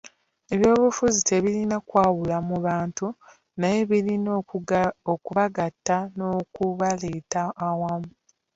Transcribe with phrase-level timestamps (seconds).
[0.53, 3.05] Eby'obufuzi tebirina kwawula mu bantu
[3.59, 4.31] naye birina
[5.13, 8.11] okubagatta n'okubaleeta awamu.